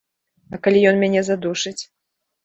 [0.53, 1.83] А калі ён мяне задушыць?